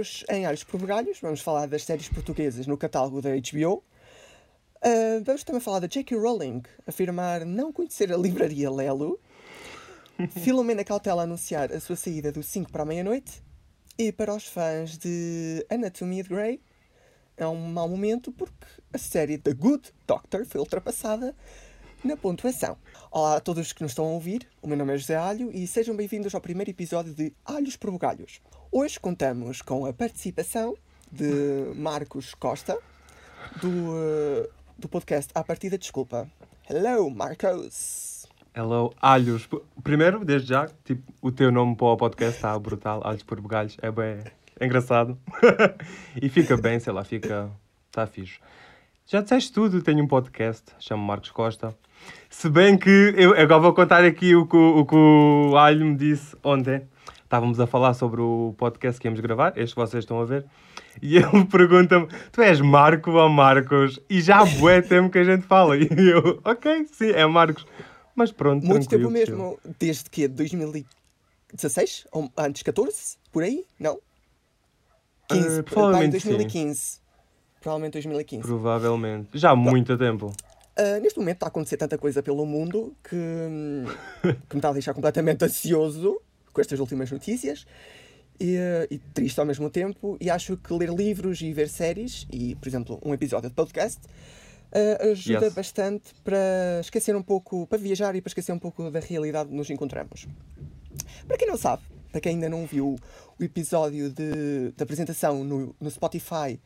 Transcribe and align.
Hoje, 0.00 0.24
em 0.30 0.46
Alhos 0.46 0.64
por 0.64 0.80
Bugalhos, 0.80 1.20
vamos 1.20 1.42
falar 1.42 1.66
das 1.66 1.84
séries 1.84 2.08
portuguesas 2.08 2.66
no 2.66 2.78
catálogo 2.78 3.20
da 3.20 3.28
HBO. 3.36 3.84
Uh, 4.82 5.22
vamos 5.22 5.44
também 5.44 5.60
falar 5.60 5.80
da 5.80 5.86
J.K. 5.86 6.16
Rowling, 6.16 6.62
afirmar 6.86 7.44
não 7.44 7.70
conhecer 7.70 8.10
a 8.10 8.16
livraria 8.16 8.70
Lelo. 8.70 9.20
Filomena 10.42 10.82
Cautela 10.84 11.24
anunciar 11.24 11.70
a 11.70 11.78
sua 11.78 11.96
saída 11.96 12.32
do 12.32 12.42
5 12.42 12.72
para 12.72 12.82
a 12.82 12.86
meia-noite. 12.86 13.42
E 13.98 14.10
para 14.10 14.34
os 14.34 14.46
fãs 14.46 14.96
de 14.96 15.66
Anatomia 15.68 16.22
de 16.22 16.30
Grey, 16.30 16.62
é 17.36 17.46
um 17.46 17.70
mau 17.70 17.86
momento 17.86 18.32
porque 18.32 18.66
a 18.94 18.96
série 18.96 19.36
The 19.36 19.52
Good 19.52 19.92
Doctor 20.06 20.46
foi 20.46 20.62
ultrapassada 20.62 21.36
na 22.04 22.16
pontuação. 22.16 22.76
Olá 23.10 23.36
a 23.36 23.40
todos 23.40 23.72
que 23.72 23.82
nos 23.82 23.92
estão 23.92 24.06
a 24.06 24.08
ouvir, 24.08 24.48
o 24.62 24.66
meu 24.66 24.76
nome 24.76 24.94
é 24.94 24.96
José 24.96 25.16
Alho 25.16 25.50
e 25.52 25.66
sejam 25.66 25.94
bem-vindos 25.94 26.34
ao 26.34 26.40
primeiro 26.40 26.70
episódio 26.70 27.14
de 27.14 27.32
Alhos 27.44 27.76
por 27.76 27.90
Bugalhos. 27.90 28.40
Hoje 28.72 28.98
contamos 28.98 29.60
com 29.60 29.84
a 29.84 29.92
participação 29.92 30.76
de 31.12 31.72
Marcos 31.74 32.34
Costa, 32.34 32.78
do, 33.60 33.68
uh, 33.68 34.48
do 34.78 34.88
podcast 34.88 35.30
A 35.34 35.44
Partida 35.44 35.76
Desculpa. 35.76 36.30
Hello, 36.68 37.10
Marcos! 37.10 38.26
Hello, 38.54 38.92
Alhos. 39.00 39.48
Primeiro, 39.82 40.24
desde 40.24 40.48
já, 40.48 40.68
tipo, 40.84 41.12
o 41.20 41.30
teu 41.30 41.52
nome 41.52 41.76
para 41.76 41.86
o 41.86 41.96
podcast 41.96 42.36
está 42.36 42.58
brutal, 42.58 43.00
Alhos 43.04 43.22
por 43.22 43.40
Bugalhos, 43.40 43.76
é 43.82 43.90
bem 43.90 44.18
é 44.58 44.66
engraçado. 44.66 45.18
e 46.20 46.28
fica 46.28 46.56
bem, 46.56 46.78
sei 46.78 46.92
lá, 46.92 47.02
fica... 47.02 47.50
está 47.88 48.06
fixe. 48.06 48.38
Já 49.06 49.20
disseste 49.20 49.52
tudo, 49.52 49.82
tenho 49.82 50.04
um 50.04 50.06
podcast, 50.06 50.66
chamo 50.78 51.02
Marcos 51.02 51.30
Costa. 51.30 51.74
Se 52.28 52.48
bem 52.48 52.78
que 52.78 53.14
eu 53.16 53.38
agora 53.38 53.60
vou 53.60 53.74
contar 53.74 54.04
aqui 54.04 54.34
o 54.34 54.46
que 54.46 54.56
o, 54.56 54.86
que 54.86 54.94
o 54.94 55.56
Alho 55.56 55.84
me 55.84 55.96
disse 55.96 56.36
ontem. 56.42 56.82
Estávamos 57.22 57.60
a 57.60 57.66
falar 57.66 57.94
sobre 57.94 58.20
o 58.20 58.54
podcast 58.58 59.00
que 59.00 59.06
íamos 59.06 59.20
gravar, 59.20 59.52
este 59.56 59.74
que 59.74 59.80
vocês 59.80 60.02
estão 60.02 60.20
a 60.20 60.24
ver, 60.24 60.44
e 61.00 61.16
ele 61.18 61.44
pergunta-me: 61.44 62.08
Tu 62.32 62.42
és 62.42 62.60
Marco 62.60 63.12
ou 63.12 63.28
Marcos? 63.28 64.00
E 64.08 64.20
já 64.20 64.40
há 64.40 64.44
bué 64.44 64.80
tempo 64.82 65.10
que 65.10 65.18
a 65.18 65.24
gente 65.24 65.42
fala. 65.46 65.76
E 65.76 65.88
eu, 65.90 66.40
ok, 66.44 66.86
sim, 66.90 67.10
é 67.10 67.24
Marcos. 67.26 67.66
Mas 68.14 68.32
pronto, 68.32 68.66
Muito 68.66 68.88
tempo 68.88 69.10
mesmo, 69.10 69.58
desde 69.78 70.10
que 70.10 70.26
2016? 70.26 72.06
Ou 72.12 72.30
antes 72.36 72.62
14? 72.62 73.16
Por 73.30 73.42
aí? 73.42 73.64
Não? 73.78 73.98
15, 75.28 75.60
uh, 75.60 75.64
provavelmente 75.64 76.12
2015. 76.12 76.80
Sim. 76.80 77.00
Provavelmente 77.60 77.92
2015. 77.92 78.42
Provavelmente. 78.42 79.28
Já 79.34 79.50
há 79.50 79.56
muito 79.56 79.96
tempo. 79.96 80.32
Uh, 80.80 80.98
neste 81.02 81.18
momento 81.18 81.36
está 81.36 81.46
a 81.46 81.48
acontecer 81.48 81.76
tanta 81.76 81.98
coisa 81.98 82.22
pelo 82.22 82.46
mundo 82.46 82.96
que, 83.04 83.14
que 84.48 84.54
me 84.54 84.58
está 84.58 84.70
a 84.70 84.72
deixar 84.72 84.94
completamente 84.94 85.44
ansioso 85.44 86.22
com 86.54 86.60
estas 86.60 86.80
últimas 86.80 87.10
notícias 87.10 87.66
e, 88.40 88.56
e, 88.90 88.98
triste 89.12 89.38
ao 89.38 89.44
mesmo 89.44 89.68
tempo. 89.68 90.16
E 90.18 90.30
acho 90.30 90.56
que 90.56 90.72
ler 90.72 90.88
livros 90.88 91.42
e 91.42 91.52
ver 91.52 91.68
séries, 91.68 92.26
e 92.32 92.54
por 92.54 92.66
exemplo, 92.66 92.98
um 93.04 93.12
episódio 93.12 93.50
de 93.50 93.54
podcast, 93.54 94.00
uh, 94.72 95.10
ajuda 95.10 95.46
yes. 95.46 95.54
bastante 95.54 96.14
para 96.24 96.80
esquecer 96.80 97.14
um 97.14 97.22
pouco, 97.22 97.66
para 97.66 97.78
viajar 97.78 98.16
e 98.16 98.22
para 98.22 98.30
esquecer 98.30 98.52
um 98.52 98.58
pouco 98.58 98.90
da 98.90 99.00
realidade 99.00 99.50
que 99.50 99.54
nos 99.54 99.68
encontramos. 99.68 100.26
Para 101.28 101.36
quem 101.36 101.46
não 101.46 101.58
sabe, 101.58 101.82
para 102.10 102.22
quem 102.22 102.36
ainda 102.36 102.48
não 102.48 102.64
viu 102.64 102.98
o 103.38 103.44
episódio 103.44 104.08
de, 104.08 104.72
de 104.72 104.82
apresentação 104.82 105.44
no, 105.44 105.76
no 105.78 105.90
Spotify 105.90 106.58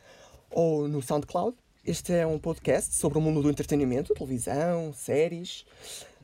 ou 0.50 0.86
no 0.86 1.02
SoundCloud. 1.02 1.56
Este 1.86 2.14
é 2.14 2.26
um 2.26 2.38
podcast 2.38 2.94
sobre 2.94 3.18
o 3.18 3.20
mundo 3.20 3.42
do 3.42 3.50
entretenimento, 3.50 4.14
televisão, 4.14 4.90
séries, 4.94 5.66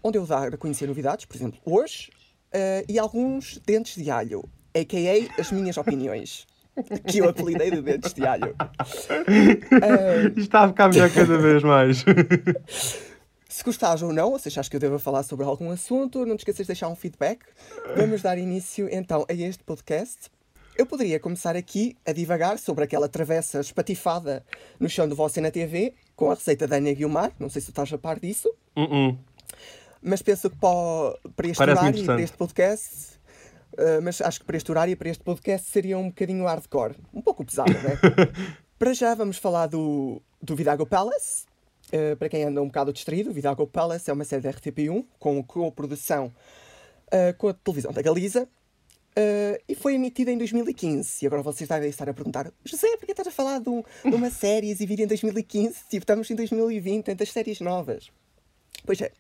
onde 0.03 0.17
eu 0.17 0.25
dar 0.25 0.55
a 0.55 0.57
conhecer 0.57 0.87
novidades, 0.87 1.27
por 1.27 1.37
exemplo, 1.37 1.61
hoje, 1.67 2.11
uh, 2.55 2.83
e 2.89 2.99
alguns 2.99 3.59
dentes 3.67 4.03
de 4.03 4.11
alho, 4.11 4.43
a.k.a. 4.75 5.39
as 5.39 5.53
minhas 5.53 5.77
opiniões. 5.77 6.47
Que 7.07 7.19
eu 7.19 7.29
apelidei 7.29 7.71
de 7.71 7.83
dentes 7.83 8.15
de 8.15 8.25
alho. 8.25 8.57
Uh, 9.21 10.41
Está 10.41 10.65
a 10.65 10.69
ficar 10.69 10.89
melhor 10.89 11.13
cada 11.13 11.37
vez 11.37 11.63
mais. 11.63 12.05
Se 13.47 13.63
gostares 13.63 14.01
ou 14.01 14.13
não, 14.13 14.31
ou 14.31 14.39
se 14.39 14.49
achas 14.49 14.69
que 14.69 14.77
eu 14.77 14.81
devo 14.81 14.99
falar 14.99 15.23
sobre 15.25 15.45
algum 15.45 15.71
assunto, 15.71 16.25
não 16.25 16.37
te 16.37 16.41
esqueças 16.41 16.65
de 16.65 16.69
deixar 16.69 16.89
um 16.89 16.97
feedback. 16.97 17.41
Vamos 17.97 18.23
dar 18.23 18.39
início 18.39 18.89
então 18.91 19.27
a 19.29 19.35
este 19.35 19.63
podcast. 19.65 20.31
Eu 20.81 20.87
poderia 20.87 21.21
começar 21.21 21.57
aqui 21.57 21.95
a 22.07 22.13
divagar 22.13 22.59
sobre 22.59 22.85
aquela 22.85 23.07
travessa 23.07 23.61
espatifada 23.61 24.43
no 24.79 24.89
chão 24.89 25.07
do 25.07 25.15
Você 25.15 25.39
na 25.39 25.51
TV, 25.51 25.93
com 26.17 26.31
a 26.31 26.35
receita 26.35 26.67
da 26.67 26.77
Ana 26.77 26.91
Guilmar. 26.95 27.33
Não 27.39 27.51
sei 27.51 27.61
se 27.61 27.67
tu 27.67 27.73
estás 27.73 27.93
a 27.93 27.99
par 27.99 28.19
disso. 28.19 28.49
Uh 28.75 28.85
-uh. 28.85 29.19
Mas 30.01 30.23
penso 30.23 30.49
que 30.49 30.57
para, 30.57 31.47
este 31.47 31.59
Parece 31.59 31.79
horário 31.79 32.03
e 32.03 32.07
para 32.07 32.23
este 32.23 32.35
podcast. 32.35 33.19
Uh, 33.75 34.01
mas 34.03 34.23
acho 34.23 34.41
que 34.41 34.47
para 34.47 34.57
este 34.57 34.71
horário 34.71 34.93
e 34.93 34.97
para 34.97 35.11
este 35.11 35.23
podcast 35.23 35.71
seria 35.71 35.99
um 35.99 36.09
bocadinho 36.09 36.47
hardcore. 36.47 36.95
Um 37.13 37.21
pouco 37.21 37.45
pesado, 37.45 37.75
não 37.75 37.91
é? 37.91 37.99
para 38.79 38.95
já 38.95 39.15
vamos 39.15 39.37
falar 39.37 39.67
do, 39.67 40.23
do 40.41 40.57
Vidago 40.57 40.87
Palace. 40.87 41.45
Uh, 41.93 42.17
para 42.17 42.31
quem 42.31 42.45
anda 42.45 42.63
um 42.63 42.69
bocado 42.69 42.91
distraído, 42.91 43.35
Vidago 43.35 43.67
Palace 43.67 44.09
é 44.09 44.15
uma 44.15 44.25
série 44.25 44.41
da 44.41 44.51
RTP1 44.51 45.05
com 45.19 45.43
co-produção 45.45 46.33
uh, 47.09 47.37
com 47.37 47.49
a 47.49 47.53
televisão 47.53 47.93
da 47.93 48.01
Galiza 48.01 48.49
Uh, 49.11 49.61
e 49.69 49.75
foi 49.75 49.95
emitida 49.95 50.31
em 50.31 50.39
2015. 50.39 51.25
E 51.25 51.27
agora 51.27 51.43
vocês 51.43 51.69
devem 51.69 51.89
estar 51.89 52.09
a 52.09 52.15
perguntar: 52.15 52.53
José, 52.65 52.97
por 52.97 53.07
que 53.07 53.13
estás 53.13 53.27
a 53.27 53.31
falar 53.31 53.59
de, 53.61 53.69
um, 53.69 53.83
de 54.05 54.15
uma 54.15 54.31
série 54.31 54.71
exibida 54.71 55.03
em 55.03 55.07
2015? 55.07 55.75
Tipo, 55.89 56.05
estamos 56.05 56.31
em 56.31 56.35
2020, 56.35 57.07
tantas 57.07 57.33
séries 57.33 57.61
novas. 57.61 58.11
Pois 58.85 59.01
é. 59.01 59.11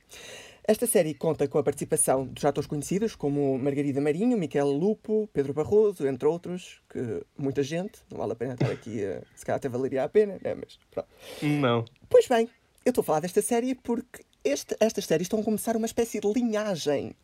Esta 0.62 0.86
série 0.86 1.14
conta 1.14 1.48
com 1.48 1.58
a 1.58 1.62
participação 1.64 2.26
dos 2.26 2.44
atores 2.44 2.68
conhecidos 2.68 3.16
como 3.16 3.58
Margarida 3.58 4.00
Marinho, 4.00 4.38
Miquel 4.38 4.68
Lupo, 4.68 5.28
Pedro 5.32 5.52
Barroso, 5.52 6.06
entre 6.06 6.28
outros, 6.28 6.80
que 6.88 7.24
muita 7.36 7.62
gente, 7.62 7.98
não 8.08 8.18
vale 8.18 8.32
a 8.32 8.36
pena 8.36 8.54
estar 8.54 8.70
aqui, 8.70 9.00
se 9.34 9.44
calhar 9.44 9.56
até 9.56 9.68
valeria 9.68 10.04
a 10.04 10.08
pena, 10.08 10.38
né? 10.40 10.54
mas 10.54 10.78
pronto. 10.90 11.08
Não. 11.42 11.84
Pois 12.08 12.28
bem, 12.28 12.48
eu 12.84 12.90
estou 12.90 13.02
a 13.02 13.04
falar 13.04 13.20
desta 13.20 13.42
série 13.42 13.74
porque 13.74 14.22
este, 14.44 14.76
estas 14.78 15.06
séries 15.06 15.24
estão 15.24 15.40
a 15.40 15.42
começar 15.42 15.76
uma 15.76 15.86
espécie 15.86 16.20
de 16.20 16.32
linhagem. 16.32 17.16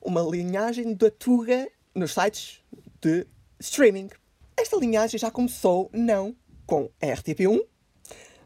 Uma 0.00 0.22
linhagem 0.22 0.94
da 0.94 1.10
Tuga 1.10 1.68
nos 1.96 2.12
sites 2.12 2.60
de 3.00 3.26
streaming. 3.58 4.10
Esta 4.56 4.76
linhagem 4.76 5.18
já 5.18 5.30
começou 5.30 5.90
não 5.92 6.36
com 6.66 6.90
a 7.00 7.06
RTP1, 7.06 7.64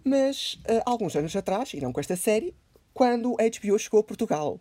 mas 0.04 0.54
uh, 0.68 0.82
alguns 0.86 1.16
anos 1.16 1.34
atrás, 1.34 1.74
e 1.74 1.80
não 1.80 1.92
com 1.92 2.00
esta 2.00 2.16
série, 2.16 2.54
quando 2.94 3.36
a 3.40 3.44
HBO 3.44 3.78
chegou 3.78 4.00
a 4.00 4.04
Portugal. 4.04 4.60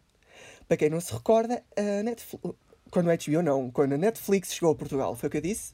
Para 0.68 0.78
quem 0.78 0.90
não 0.90 1.00
se 1.00 1.14
recorda, 1.14 1.64
a 1.78 2.04
Netflix, 2.04 2.56
quando 2.90 3.10
a 3.10 3.16
HBO 3.16 3.42
não, 3.44 3.72
quando 3.72 3.94
a 3.94 3.98
Netflix 3.98 4.54
chegou 4.54 4.72
a 4.72 4.76
Portugal, 4.76 5.16
foi 5.16 5.28
o 5.28 5.30
que 5.30 5.38
eu 5.38 5.42
disse? 5.42 5.74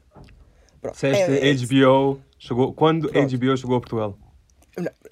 Pronto. 0.81 1.03
É, 1.03 1.49
é, 1.49 1.53
HBO 1.53 2.21
chegou, 2.37 2.73
quando 2.73 3.09
a 3.09 3.21
HBO 3.25 3.57
chegou 3.57 3.77
a 3.77 3.79
Portugal? 3.79 4.17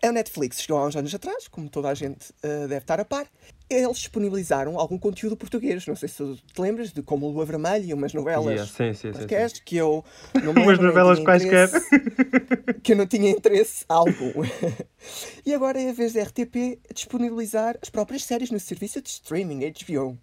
A 0.03 0.11
Netflix 0.11 0.61
chegou 0.61 0.77
há 0.77 0.85
uns 0.87 0.95
anos 0.95 1.15
atrás, 1.15 1.47
como 1.47 1.69
toda 1.69 1.87
a 1.87 1.93
gente 1.93 2.31
uh, 2.31 2.67
deve 2.67 2.79
estar 2.79 2.99
a 2.99 3.05
par. 3.05 3.27
Eles 3.73 3.97
disponibilizaram 3.97 4.79
algum 4.79 4.97
conteúdo 4.97 5.35
português. 5.35 5.85
Não 5.87 5.95
sei 5.95 6.09
se 6.09 6.17
tu 6.17 6.35
te 6.35 6.61
lembras 6.61 6.91
de 6.91 7.01
como 7.01 7.27
Lua 7.29 7.45
Vermelha 7.45 7.85
e 7.85 7.93
umas 7.93 8.13
novelas 8.13 8.45
yeah, 8.45 8.65
sim, 8.65 8.93
sim, 8.93 9.13
sim, 9.13 9.61
que 9.65 9.75
eu 9.75 10.03
não 10.43 10.51
Umas 10.63 10.79
novelas 10.79 11.19
quaisquer. 11.19 11.69
que 12.83 12.93
eu 12.93 12.97
não 12.97 13.07
tinha 13.07 13.29
interesse 13.29 13.85
algum. 13.89 14.31
e 15.45 15.53
agora 15.53 15.81
é 15.81 15.89
a 15.89 15.93
vez 15.93 16.13
da 16.13 16.23
RTP 16.23 16.79
disponibilizar 16.93 17.77
as 17.81 17.89
próprias 17.89 18.23
séries 18.23 18.51
no 18.51 18.59
serviço 18.59 19.01
de 19.01 19.09
streaming 19.09 19.71
HBO. 19.71 20.17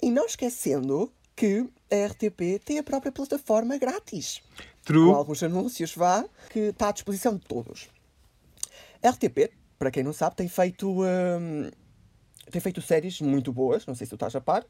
E 0.00 0.10
não 0.10 0.26
esquecendo 0.26 1.12
que 1.34 1.66
a 1.90 2.06
RTP 2.06 2.62
tem 2.64 2.78
a 2.78 2.82
própria 2.82 3.12
plataforma 3.12 3.76
grátis. 3.76 4.42
True. 4.84 5.10
Com 5.10 5.14
alguns 5.14 5.42
anúncios, 5.42 5.94
vá, 5.94 6.24
que 6.50 6.58
está 6.58 6.88
à 6.88 6.92
disposição 6.92 7.36
de 7.36 7.44
todos. 7.46 7.88
A 9.02 9.10
RTP, 9.10 9.50
para 9.78 9.90
quem 9.90 10.02
não 10.02 10.12
sabe, 10.12 10.36
tem 10.36 10.48
feito, 10.48 11.02
um, 11.02 11.70
tem 12.50 12.60
feito 12.60 12.80
séries 12.80 13.20
muito 13.20 13.52
boas, 13.52 13.86
não 13.86 13.94
sei 13.94 14.06
se 14.06 14.10
tu 14.10 14.16
estás 14.16 14.34
a 14.34 14.40
par. 14.40 14.64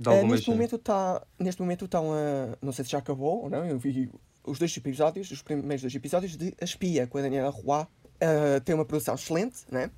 Uh, 0.00 0.26
neste, 0.26 0.48
momento 0.48 0.78
tá, 0.78 1.22
neste 1.38 1.60
momento 1.60 1.84
estão 1.84 2.12
a. 2.12 2.56
Não 2.62 2.72
sei 2.72 2.84
se 2.84 2.90
já 2.90 2.98
acabou 2.98 3.44
ou 3.44 3.50
não, 3.50 3.66
eu 3.66 3.78
vi 3.78 4.10
os 4.44 4.58
dois 4.58 4.74
episódios, 4.76 5.30
os 5.30 5.42
primeiros 5.42 5.82
dois 5.82 5.94
episódios 5.94 6.36
de 6.36 6.54
A 6.60 6.64
Espia, 6.64 7.06
com 7.06 7.18
a 7.18 7.22
Daniela 7.22 7.50
Roy. 7.50 7.82
Uh, 7.82 8.60
tem 8.64 8.74
uma 8.74 8.84
produção 8.84 9.14
excelente, 9.14 9.58
né? 9.70 9.90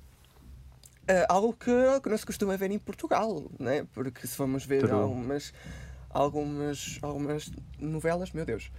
Uh, 1.03 1.25
algo 1.27 1.53
que, 1.53 1.71
que 2.01 2.09
não 2.09 2.17
se 2.17 2.25
costuma 2.25 2.55
ver 2.55 2.71
em 2.71 2.79
Portugal, 2.79 3.43
né? 3.59 3.85
Porque 3.93 4.25
se 4.25 4.35
formos 4.35 4.65
ver 4.65 4.89
algumas 4.91 5.53
algumas, 6.13 6.99
algumas 7.01 7.51
novelas, 7.79 8.31
meu 8.31 8.45
Deus. 8.45 8.71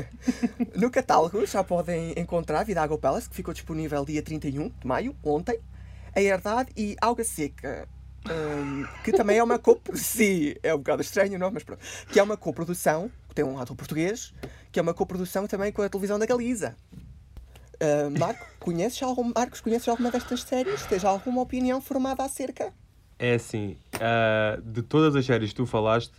no 0.76 0.90
catálogo 0.90 1.44
já 1.46 1.64
podem 1.64 2.12
encontrar 2.16 2.62
Vidago 2.64 2.98
Palace, 2.98 3.28
que 3.28 3.34
ficou 3.34 3.54
disponível 3.54 4.04
dia 4.04 4.22
31 4.22 4.68
de 4.68 4.86
maio, 4.86 5.16
ontem, 5.24 5.58
A 6.16 6.20
Herdade 6.20 6.70
e 6.76 6.96
Alga 7.00 7.22
Seca. 7.22 7.86
Um, 8.28 8.84
que 9.04 9.12
também 9.12 9.38
é 9.38 9.44
uma 9.44 9.58
coprodução, 9.58 10.24
é 10.62 10.74
um 10.74 10.78
bocado 10.78 11.02
estranho, 11.02 11.38
não? 11.38 11.50
Mas 11.50 11.62
pronto. 11.62 11.80
Que 12.10 12.18
é 12.18 12.22
uma 12.22 12.36
coprodução, 12.36 13.10
que 13.28 13.34
tem 13.34 13.44
um 13.44 13.54
lado 13.54 13.76
português, 13.76 14.34
que 14.72 14.80
é 14.80 14.82
uma 14.82 14.94
coprodução 14.94 15.46
também 15.46 15.70
com 15.70 15.82
a 15.82 15.88
televisão 15.88 16.18
da 16.18 16.26
Galiza. 16.26 16.74
Uh, 17.74 18.18
Marco, 18.18 18.46
conheces 18.58 19.00
algum, 19.02 19.30
Marcos, 19.34 19.60
conheces 19.60 19.86
alguma 19.86 20.10
destas 20.10 20.42
séries? 20.42 20.84
Tens 20.86 21.04
alguma 21.04 21.42
opinião 21.42 21.80
formada 21.80 22.24
acerca? 22.24 22.72
É 23.18 23.34
assim, 23.34 23.76
uh, 23.94 24.60
de 24.62 24.82
todas 24.82 25.14
as 25.14 25.24
séries 25.24 25.50
que 25.50 25.56
tu 25.56 25.66
falaste, 25.66 26.14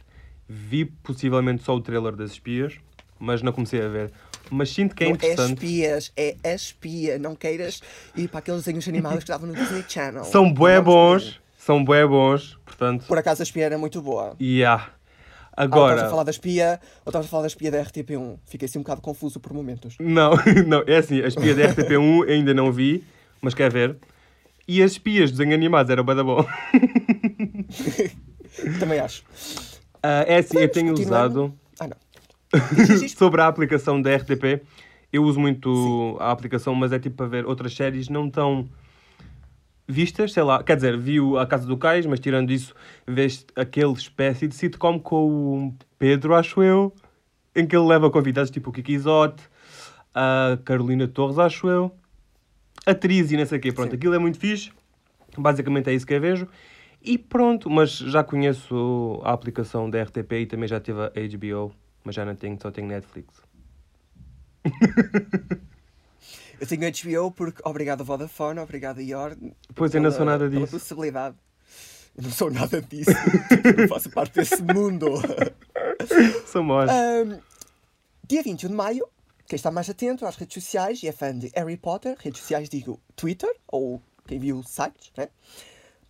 Vi 0.49 0.85
possivelmente 0.85 1.63
só 1.63 1.75
o 1.75 1.81
trailer 1.81 2.15
das 2.15 2.31
espias, 2.31 2.79
mas 3.19 3.41
não 3.41 3.51
comecei 3.51 3.81
a 3.81 3.87
ver. 3.89 4.13
Mas 4.49 4.69
sinto 4.69 4.95
que 4.95 5.03
é 5.03 5.07
não 5.07 5.15
interessante. 5.15 5.51
É 5.51 5.53
espias, 5.53 6.11
é 6.15 6.35
a 6.43 6.53
espia. 6.53 7.19
Não 7.19 7.35
queiras 7.35 7.81
ir 8.15 8.27
para 8.27 8.39
aqueles 8.39 8.63
desenhos 8.63 8.87
animados 8.87 9.19
que 9.19 9.23
estavam 9.23 9.47
no 9.47 9.55
Disney 9.55 9.83
Channel. 9.87 10.23
São 10.23 10.51
bué 10.51 10.81
bons, 10.81 11.39
são 11.57 11.83
bué 11.83 12.05
bons, 12.05 12.57
portanto... 12.65 13.05
Por 13.05 13.17
acaso 13.17 13.41
a 13.41 13.43
espia 13.43 13.65
era 13.65 13.77
muito 13.77 14.01
boa. 14.01 14.35
Yeah. 14.41 14.89
Agora... 15.55 15.85
Ah, 15.85 15.95
estavas 15.95 16.03
a 16.03 16.09
falar 16.09 16.23
da 16.23 16.31
espia, 16.31 16.79
ou 17.03 17.09
estavas 17.09 17.27
a 17.27 17.29
falar 17.29 17.41
da 17.41 17.47
espia 17.47 17.71
da 17.71 17.83
RTP1? 17.83 18.37
Fiquei 18.45 18.65
assim 18.67 18.79
um 18.79 18.83
bocado 18.83 19.01
confuso 19.01 19.39
por 19.39 19.53
momentos. 19.53 19.95
Não, 19.99 20.31
não, 20.67 20.83
é 20.85 20.97
assim, 20.97 21.21
a 21.21 21.27
espia 21.27 21.55
da 21.55 21.63
RTP1 21.69 22.29
ainda 22.29 22.53
não 22.53 22.71
vi, 22.71 23.03
mas 23.41 23.53
quer 23.53 23.71
ver. 23.71 23.97
E 24.67 24.83
as 24.83 24.91
espias 24.91 25.31
dos 25.31 25.39
animados 25.39 25.89
era 25.89 26.03
bué 26.03 26.15
da 26.15 26.23
bom. 26.23 26.45
Também 28.79 28.99
acho. 28.99 29.23
Uh, 29.95 30.23
é 30.27 30.37
assim, 30.37 30.59
eu 30.59 30.69
tenho 30.69 30.93
usado... 30.93 31.53
Sobre 33.17 33.41
a 33.41 33.47
aplicação 33.47 34.01
da 34.01 34.15
RTP, 34.15 34.61
eu 35.11 35.23
uso 35.23 35.39
muito 35.39 35.73
Sim. 35.73 36.17
a 36.19 36.31
aplicação, 36.31 36.73
mas 36.75 36.91
é 36.91 36.99
tipo 36.99 37.15
para 37.15 37.27
ver 37.27 37.45
outras 37.45 37.73
séries 37.75 38.09
não 38.09 38.29
tão 38.29 38.67
vistas, 39.87 40.33
sei 40.33 40.43
lá, 40.43 40.61
quer 40.61 40.75
dizer, 40.75 40.97
vi 40.97 41.17
A 41.39 41.45
Casa 41.45 41.65
do 41.65 41.77
Cais, 41.77 42.05
mas 42.05 42.19
tirando 42.19 42.51
isso, 42.51 42.75
vês 43.07 43.45
aquele 43.55 43.93
espécie 43.93 44.47
de 44.47 44.53
sitcom 44.53 44.99
com 44.99 45.67
o 45.67 45.75
Pedro, 45.97 46.35
acho 46.35 46.61
eu, 46.61 46.93
em 47.55 47.65
que 47.65 47.75
ele 47.75 47.87
leva 47.87 48.11
convidados 48.11 48.51
tipo 48.51 48.69
o 48.69 48.73
Kiki 48.73 48.93
Isote, 48.93 49.43
a 50.13 50.57
Carolina 50.65 51.07
Torres, 51.07 51.39
acho 51.39 51.69
eu, 51.69 51.91
atriz 52.85 53.31
e 53.31 53.37
não 53.37 53.45
sei 53.45 53.57
o 53.57 53.61
quê. 53.61 53.71
Pronto, 53.71 53.91
Sim. 53.91 53.95
aquilo 53.95 54.13
é 54.13 54.19
muito 54.19 54.37
fixe, 54.37 54.71
basicamente 55.37 55.89
é 55.89 55.93
isso 55.93 56.05
que 56.05 56.13
eu 56.13 56.21
vejo. 56.21 56.47
E 57.01 57.17
pronto, 57.17 57.69
mas 57.69 57.91
já 57.91 58.23
conheço 58.23 59.21
a 59.23 59.31
aplicação 59.31 59.89
da 59.89 60.01
RTP 60.01 60.31
e 60.33 60.45
também 60.45 60.67
já 60.67 60.79
tive 60.79 60.99
a 60.99 61.11
HBO, 61.11 61.71
mas 62.07 62.15
já 62.15 62.23
não 62.23 62.35
tenho, 62.35 62.57
só 62.61 62.71
tenho 62.71 62.87
Netflix. 62.87 63.27
Eu 66.59 66.65
tenho 66.65 66.81
HBO 66.81 67.31
porque 67.31 67.61
obrigado 67.63 68.03
Vodafone, 68.03 68.59
obrigado 68.59 68.99
Ior. 68.99 69.37
Pois 69.75 69.93
eu 69.93 70.01
não 70.01 70.09
sou 70.09 70.25
nada 70.25 70.49
disso. 70.49 70.71
Possibilidade. 70.71 71.35
Eu 72.15 72.23
não 72.23 72.31
sou 72.31 72.49
nada 72.49 72.81
disso. 72.81 73.11
não 73.77 73.87
faço 73.87 74.09
parte 74.09 74.35
desse 74.35 74.63
mundo. 74.63 75.05
Somos. 76.47 76.89
Um, 76.89 77.39
dia 78.27 78.41
21 78.41 78.69
de 78.69 78.75
maio, 78.75 79.07
quem 79.45 79.55
está 79.55 79.69
mais 79.69 79.87
atento 79.87 80.25
às 80.25 80.35
redes 80.35 80.55
sociais 80.55 81.03
e 81.03 81.07
é 81.07 81.11
fã 81.11 81.37
de 81.37 81.51
Harry 81.55 81.77
Potter, 81.77 82.15
redes 82.17 82.41
sociais 82.41 82.69
digo 82.69 82.99
Twitter, 83.15 83.53
ou 83.67 84.01
quem 84.25 84.39
viu 84.39 84.63
sites, 84.63 85.11
né? 85.15 85.29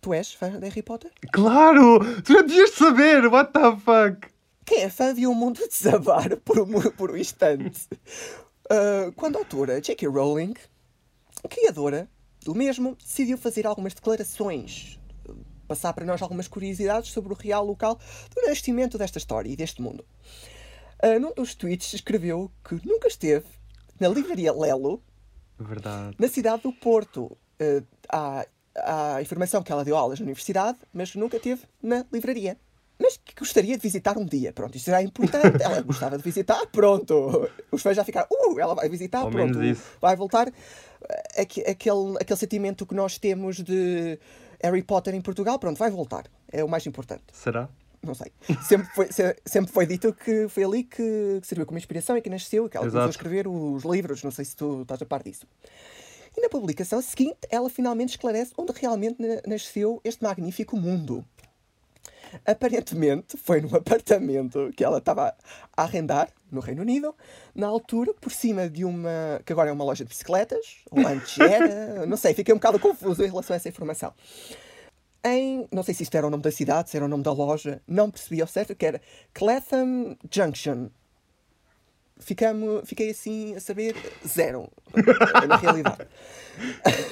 Tu 0.00 0.14
és 0.14 0.32
fã 0.32 0.48
de 0.48 0.66
Harry 0.66 0.82
Potter? 0.82 1.10
Claro! 1.30 1.98
Tu 2.22 2.32
já 2.32 2.40
devias 2.40 2.70
saber! 2.70 3.26
What 3.26 3.52
the 3.52 3.76
fuck? 3.76 4.37
Quem 4.68 4.82
é 4.82 4.90
fã 4.90 5.14
viu 5.14 5.30
o 5.30 5.34
mundo 5.34 5.66
desabar 5.66 6.36
por 6.44 6.60
um, 6.60 6.90
por 6.90 7.10
um 7.10 7.16
instante. 7.16 7.88
Uh, 8.70 9.10
quando 9.16 9.36
a 9.36 9.38
autora 9.38 9.80
J.K. 9.80 10.06
Rowling, 10.06 10.52
criadora 11.48 12.06
do 12.44 12.54
mesmo, 12.54 12.94
decidiu 12.96 13.38
fazer 13.38 13.66
algumas 13.66 13.94
declarações, 13.94 15.00
passar 15.66 15.94
para 15.94 16.04
nós 16.04 16.20
algumas 16.20 16.46
curiosidades 16.48 17.12
sobre 17.12 17.32
o 17.32 17.36
real 17.36 17.64
local 17.64 17.98
do 18.34 18.46
nascimento 18.46 18.98
desta 18.98 19.16
história 19.16 19.48
e 19.48 19.56
deste 19.56 19.80
mundo. 19.80 20.04
Uh, 21.02 21.18
num 21.18 21.32
dos 21.32 21.54
tweets 21.54 21.94
escreveu 21.94 22.52
que 22.62 22.74
nunca 22.86 23.08
esteve 23.08 23.46
na 23.98 24.06
livraria 24.06 24.52
Lelo, 24.52 25.02
Verdade. 25.58 26.14
na 26.18 26.28
cidade 26.28 26.64
do 26.64 26.74
Porto. 26.74 27.38
Uh, 27.58 27.82
há, 28.06 28.46
há 28.76 29.22
informação 29.22 29.62
que 29.62 29.72
ela 29.72 29.82
deu 29.82 29.96
aulas 29.96 30.20
na 30.20 30.24
universidade, 30.24 30.78
mas 30.92 31.14
nunca 31.14 31.38
esteve 31.38 31.62
na 31.82 32.04
livraria 32.12 32.58
mas 32.98 33.16
que 33.16 33.34
gostaria 33.38 33.76
de 33.76 33.82
visitar 33.82 34.18
um 34.18 34.24
dia. 34.24 34.52
Pronto, 34.52 34.74
isto 34.76 34.86
será 34.86 35.02
importante. 35.02 35.62
Ela 35.62 35.80
gostava 35.82 36.16
de 36.16 36.24
visitar, 36.24 36.66
pronto. 36.66 37.48
Os 37.70 37.80
fãs 37.80 37.96
já 37.96 38.04
ficaram, 38.04 38.26
uh, 38.30 38.58
ela 38.58 38.74
vai 38.74 38.88
visitar, 38.88 39.20
Ao 39.20 39.30
pronto. 39.30 39.58
Vai 40.00 40.16
voltar. 40.16 40.52
Aquele, 41.36 42.16
aquele 42.20 42.38
sentimento 42.38 42.84
que 42.84 42.94
nós 42.94 43.18
temos 43.18 43.56
de 43.62 44.18
Harry 44.60 44.82
Potter 44.82 45.14
em 45.14 45.20
Portugal, 45.20 45.58
pronto, 45.58 45.78
vai 45.78 45.90
voltar. 45.90 46.24
É 46.50 46.64
o 46.64 46.68
mais 46.68 46.84
importante. 46.86 47.24
Será? 47.32 47.68
Não 48.02 48.14
sei. 48.14 48.32
Sempre 48.62 48.88
foi, 48.94 49.08
sempre 49.44 49.72
foi 49.72 49.86
dito 49.86 50.12
que 50.12 50.48
foi 50.48 50.64
ali 50.64 50.84
que, 50.84 51.40
serviu 51.42 51.66
como 51.66 51.78
inspiração 51.78 52.16
e 52.16 52.22
que 52.22 52.30
nasceu, 52.30 52.68
que 52.68 52.76
ela 52.76 52.86
começou 52.86 53.06
a 53.06 53.10
escrever 53.10 53.46
os 53.46 53.84
livros. 53.84 54.22
Não 54.22 54.30
sei 54.30 54.44
se 54.44 54.56
tu 54.56 54.82
estás 54.82 55.00
a 55.02 55.06
par 55.06 55.22
disso. 55.22 55.46
E 56.36 56.40
na 56.40 56.48
publicação 56.48 57.02
seguinte, 57.02 57.38
ela 57.50 57.68
finalmente 57.68 58.10
esclarece 58.10 58.52
onde 58.56 58.72
realmente 58.72 59.16
nasceu 59.46 60.00
este 60.04 60.22
magnífico 60.22 60.76
mundo. 60.76 61.24
Aparentemente 62.44 63.36
foi 63.36 63.60
num 63.60 63.74
apartamento 63.74 64.70
que 64.76 64.84
ela 64.84 64.98
estava 64.98 65.34
a 65.76 65.82
arrendar 65.82 66.28
no 66.50 66.60
Reino 66.60 66.82
Unido, 66.82 67.14
na 67.54 67.66
altura, 67.66 68.14
por 68.14 68.32
cima 68.32 68.68
de 68.68 68.84
uma. 68.84 69.40
que 69.44 69.52
agora 69.52 69.70
é 69.70 69.72
uma 69.72 69.84
loja 69.84 70.04
de 70.04 70.08
bicicletas, 70.08 70.78
ou 70.90 71.06
antes 71.06 71.38
era, 71.38 72.06
não 72.06 72.16
sei, 72.16 72.34
fiquei 72.34 72.54
um 72.54 72.58
bocado 72.58 72.78
confuso 72.78 73.22
em 73.22 73.28
relação 73.28 73.54
a 73.54 73.56
essa 73.56 73.68
informação. 73.68 74.12
Em, 75.24 75.66
não 75.72 75.82
sei 75.82 75.94
se 75.94 76.04
isto 76.04 76.16
era 76.16 76.26
o 76.26 76.30
nome 76.30 76.42
da 76.42 76.50
cidade, 76.50 76.90
se 76.90 76.96
era 76.96 77.04
o 77.04 77.08
nome 77.08 77.22
da 77.22 77.32
loja, 77.32 77.82
não 77.86 78.10
percebi 78.10 78.40
ao 78.40 78.46
certo, 78.46 78.74
que 78.74 78.86
era 78.86 79.00
Clapham 79.34 80.16
Junction. 80.30 80.88
Ficamos, 82.20 82.88
fiquei 82.88 83.10
assim 83.10 83.54
a 83.54 83.60
saber 83.60 83.94
zero, 84.26 84.68
na 85.46 85.56
realidade. 85.56 86.08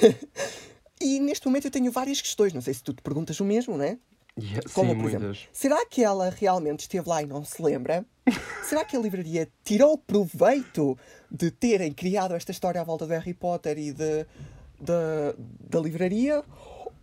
e 0.99 1.19
neste 1.19 1.45
momento 1.45 1.65
eu 1.65 1.71
tenho 1.71 1.91
várias 1.91 2.19
questões, 2.19 2.53
não 2.53 2.61
sei 2.61 2.73
se 2.73 2.83
tu 2.83 2.93
te 2.93 3.01
perguntas 3.01 3.39
o 3.39 3.45
mesmo, 3.45 3.77
não 3.77 3.85
é? 3.85 3.97
Yeah, 4.39 4.69
Como, 4.73 4.91
sim, 4.91 4.99
por 4.99 5.07
exemplo, 5.07 5.27
muitas. 5.27 5.47
será 5.51 5.85
que 5.85 6.03
ela 6.03 6.29
realmente 6.29 6.81
esteve 6.81 7.09
lá 7.09 7.23
e 7.23 7.25
não 7.25 7.43
se 7.43 7.61
lembra? 7.61 8.05
será 8.63 8.85
que 8.85 8.95
a 8.95 8.99
livraria 8.99 9.47
tirou 9.63 9.97
proveito 9.97 10.97
de 11.31 11.49
terem 11.49 11.91
criado 11.91 12.35
esta 12.35 12.51
história 12.51 12.79
à 12.79 12.83
volta 12.83 13.07
de 13.07 13.13
Harry 13.15 13.33
Potter 13.33 13.77
e 13.79 13.91
de, 13.91 14.25
de, 14.79 15.35
da 15.69 15.79
livraria? 15.79 16.43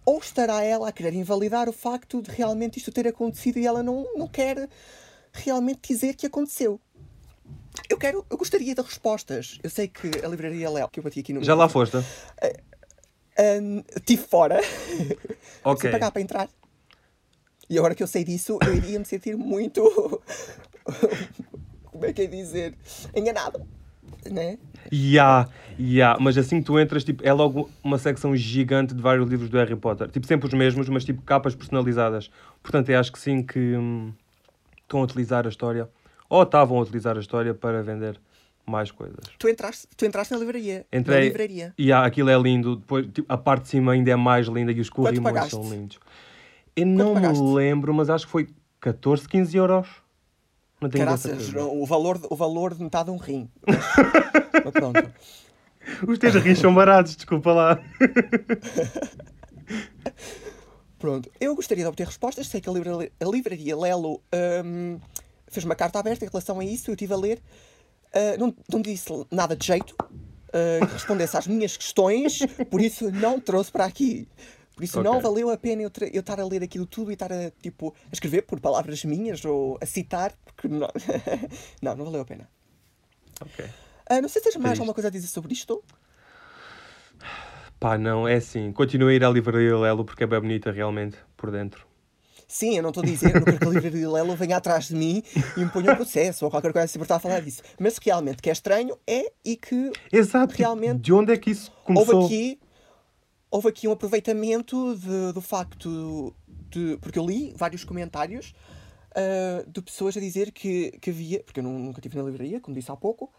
Ou 0.06 0.18
estará 0.18 0.62
ela 0.62 0.88
a 0.88 0.92
querer 0.92 1.14
invalidar 1.14 1.68
o 1.68 1.72
facto 1.72 2.22
de 2.22 2.30
realmente 2.30 2.78
isto 2.78 2.92
ter 2.92 3.08
acontecido 3.08 3.58
e 3.58 3.66
ela 3.66 3.82
não, 3.82 4.06
não 4.14 4.28
quer 4.28 4.68
realmente 5.32 5.80
dizer 5.88 6.14
que 6.14 6.26
aconteceu? 6.26 6.78
Eu 7.88 7.98
quero, 7.98 8.24
eu 8.30 8.36
gostaria 8.36 8.74
de 8.74 8.80
respostas. 8.80 9.58
Eu 9.62 9.70
sei 9.70 9.88
que 9.88 10.08
a 10.24 10.28
livraria 10.28 10.70
Léo, 10.70 10.88
que 10.88 11.00
eu 11.00 11.04
bati 11.04 11.20
aqui 11.20 11.32
no. 11.32 11.42
Já 11.42 11.54
lá 11.54 11.68
foste? 11.68 11.96
Uh, 11.96 13.84
estive 13.96 14.22
fora. 14.22 14.60
Ok. 15.64 15.82
Sem 15.82 15.90
pagar 15.90 16.12
para 16.12 16.22
entrar. 16.22 16.48
E 17.68 17.78
agora 17.78 17.94
que 17.94 18.02
eu 18.02 18.06
sei 18.06 18.24
disso, 18.24 18.58
eu 18.66 18.74
iria 18.74 18.98
me 18.98 19.04
sentir 19.04 19.36
muito. 19.36 19.82
Como 21.90 22.04
é 22.04 22.12
que 22.12 22.22
é 22.22 22.26
dizer? 22.26 22.74
Enganado. 23.14 23.66
Né? 24.30 24.58
Yeah, 24.92 25.48
yeah. 25.78 26.18
Mas 26.20 26.36
assim 26.36 26.60
que 26.60 26.66
tu 26.66 26.78
entras, 26.78 27.04
tipo, 27.04 27.26
é 27.26 27.32
logo 27.32 27.70
uma 27.82 27.98
secção 27.98 28.34
gigante 28.36 28.94
de 28.94 29.02
vários 29.02 29.28
livros 29.28 29.48
do 29.48 29.56
Harry 29.56 29.76
Potter. 29.76 30.10
Tipo, 30.10 30.26
sempre 30.26 30.46
os 30.46 30.54
mesmos, 30.54 30.88
mas 30.88 31.04
tipo 31.04 31.22
capas 31.22 31.54
personalizadas. 31.54 32.30
Portanto, 32.62 32.90
eu 32.90 32.98
acho 32.98 33.12
que 33.12 33.18
sim 33.18 33.42
que 33.42 33.58
hum, 33.58 34.12
estão 34.82 35.00
a 35.00 35.04
utilizar 35.04 35.46
a 35.46 35.48
história, 35.48 35.88
ou 36.28 36.42
estavam 36.42 36.78
a 36.78 36.82
utilizar 36.82 37.16
a 37.16 37.20
história 37.20 37.54
para 37.54 37.82
vender 37.82 38.20
mais 38.66 38.90
coisas. 38.90 39.20
Tu 39.38 39.48
entraste, 39.48 39.88
tu 39.96 40.04
entraste 40.04 40.32
na 40.32 40.40
livraria. 40.40 40.86
Entrei, 40.92 41.18
na 41.18 41.24
livraria. 41.24 41.74
E 41.76 41.84
yeah, 41.84 42.06
aquilo 42.06 42.30
é 42.30 42.38
lindo. 42.38 42.76
Depois, 42.76 43.06
tipo, 43.12 43.32
a 43.32 43.36
parte 43.36 43.64
de 43.64 43.68
cima 43.68 43.92
ainda 43.92 44.10
é 44.10 44.16
mais 44.16 44.46
linda 44.46 44.72
e 44.72 44.80
os 44.80 44.88
corrimões 44.88 45.50
são 45.50 45.68
lindos. 45.70 45.98
Eu 46.76 46.86
não 46.86 47.14
me 47.14 47.54
lembro, 47.54 47.94
mas 47.94 48.10
acho 48.10 48.26
que 48.26 48.32
foi 48.32 48.48
14, 48.80 49.28
15 49.28 49.56
euros. 49.56 49.88
Não 50.80 50.90
tenho 50.90 51.04
Caraças, 51.04 51.54
o 51.54 51.86
valor, 51.86 52.20
o 52.28 52.36
valor 52.36 52.74
de 52.74 52.82
metade 52.82 53.06
de 53.06 53.10
um 53.12 53.16
rim. 53.16 53.48
Mas, 54.64 54.72
pronto. 54.72 55.12
Os 56.06 56.18
teus 56.18 56.34
rins 56.34 56.58
são 56.58 56.74
baratos, 56.74 57.16
desculpa 57.16 57.52
lá. 57.52 57.80
Pronto, 60.98 61.30
eu 61.38 61.54
gostaria 61.54 61.84
de 61.84 61.88
obter 61.88 62.06
respostas. 62.06 62.46
Sei 62.46 62.62
que 62.62 62.68
a 62.68 62.72
livraria, 62.72 63.12
a 63.20 63.24
livraria 63.26 63.76
Lelo 63.76 64.22
um, 64.64 64.98
fez 65.48 65.62
uma 65.64 65.74
carta 65.74 65.98
aberta 65.98 66.24
em 66.24 66.28
relação 66.28 66.58
a 66.60 66.64
isso. 66.64 66.90
Eu 66.90 66.94
estive 66.94 67.12
a 67.12 67.16
ler. 67.16 67.42
Uh, 68.14 68.38
não, 68.38 68.54
não 68.72 68.80
disse 68.80 69.10
nada 69.30 69.54
de 69.54 69.66
jeito 69.66 69.94
uh, 70.00 70.86
que 70.86 70.92
respondesse 70.94 71.36
às 71.36 71.46
minhas 71.46 71.76
questões, 71.76 72.38
por 72.70 72.80
isso 72.80 73.10
não 73.10 73.38
trouxe 73.38 73.70
para 73.70 73.84
aqui. 73.84 74.26
Por 74.74 74.82
isso 74.82 74.98
okay. 74.98 75.10
não 75.10 75.20
valeu 75.20 75.50
a 75.50 75.56
pena 75.56 75.82
eu, 75.82 75.90
eu 76.12 76.20
estar 76.20 76.40
a 76.40 76.44
ler 76.44 76.62
aquilo 76.62 76.86
tudo 76.86 77.10
e 77.10 77.14
estar 77.14 77.32
a, 77.32 77.50
tipo, 77.50 77.94
a 78.06 78.12
escrever 78.12 78.42
por 78.42 78.60
palavras 78.60 79.04
minhas 79.04 79.44
ou 79.44 79.78
a 79.80 79.86
citar, 79.86 80.34
porque 80.44 80.66
não, 80.66 80.88
não, 81.80 81.96
não 81.96 82.04
valeu 82.06 82.22
a 82.22 82.24
pena. 82.24 82.48
Ok. 83.40 83.64
Uh, 83.64 84.20
não 84.20 84.28
sei 84.28 84.42
se 84.42 84.50
tens 84.50 84.60
mais 84.60 84.78
alguma 84.78 84.92
coisa 84.92 85.08
a 85.08 85.10
dizer 85.10 85.28
sobre 85.28 85.52
isto. 85.52 85.82
Pá, 87.78 87.96
não, 87.96 88.26
é 88.26 88.34
assim. 88.34 88.72
Continua 88.72 89.10
a 89.10 89.14
ir 89.14 89.24
à 89.24 89.30
livraria 89.30 89.76
Lelo 89.76 90.04
porque 90.04 90.24
é 90.24 90.26
bem 90.26 90.40
bonita 90.40 90.72
realmente, 90.72 91.16
por 91.36 91.50
dentro. 91.50 91.86
Sim, 92.46 92.76
eu 92.76 92.82
não 92.82 92.90
estou 92.90 93.02
a 93.02 93.06
dizer, 93.06 93.32
que 93.32 93.64
a 93.64 93.68
livraria 93.68 94.08
Lelo 94.08 94.36
venha 94.36 94.56
atrás 94.56 94.88
de 94.88 94.94
mim 94.94 95.22
e 95.56 95.60
me 95.60 95.70
ponha 95.70 95.92
um 95.92 95.96
processo 95.96 96.44
ou 96.44 96.50
qualquer 96.50 96.72
coisa 96.72 96.84
assim 96.84 96.98
por 96.98 97.04
estar 97.04 97.16
a 97.16 97.20
falar 97.20 97.40
disso. 97.40 97.62
Mas 97.78 97.98
realmente 97.98 98.42
que 98.42 98.48
é 98.48 98.52
estranho 98.52 98.96
é 99.06 99.32
e 99.44 99.56
que 99.56 99.92
Exato. 100.12 100.54
realmente... 100.56 101.00
De 101.00 101.12
onde 101.12 101.32
é 101.32 101.36
que 101.36 101.50
isso 101.50 101.72
começou? 101.84 102.22
Houve 102.22 102.34
aqui 102.34 102.60
houve 103.54 103.68
aqui 103.68 103.86
um 103.86 103.92
aproveitamento 103.92 104.96
de, 104.96 105.32
do 105.32 105.40
facto 105.40 106.34
de. 106.70 106.98
Porque 107.00 107.20
eu 107.20 107.24
li 107.24 107.54
vários 107.56 107.84
comentários 107.84 108.52
uh, 109.12 109.70
de 109.70 109.80
pessoas 109.80 110.16
a 110.16 110.20
dizer 110.20 110.50
que, 110.50 110.90
que 111.00 111.10
havia, 111.10 111.40
porque 111.44 111.60
eu 111.60 111.64
nunca 111.64 112.00
estive 112.00 112.16
na 112.16 112.24
livraria, 112.24 112.60
como 112.60 112.74
disse 112.74 112.90
há 112.90 112.96
pouco, 112.96 113.32